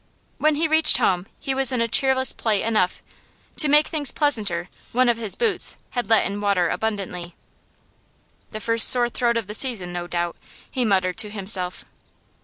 When 0.39 0.55
he 0.55 0.67
reached 0.67 0.97
home 0.97 1.27
he 1.39 1.53
was 1.53 1.71
in 1.71 1.87
cheerless 1.89 2.33
plight 2.33 2.63
enough; 2.63 3.03
to 3.57 3.67
make 3.67 3.85
things 3.87 4.09
pleasanter, 4.11 4.67
one 4.93 5.07
of 5.07 5.17
his 5.17 5.35
boots 5.35 5.77
had 5.91 6.09
let 6.09 6.25
in 6.25 6.41
water 6.41 6.69
abundantly. 6.69 7.35
'The 8.49 8.61
first 8.61 8.89
sore 8.89 9.09
throat 9.09 9.37
of 9.37 9.45
the 9.45 9.53
season, 9.53 9.93
no 9.93 10.07
doubt,' 10.07 10.37
he 10.71 10.83
muttered 10.83 11.17
to 11.17 11.29
himself. 11.29 11.85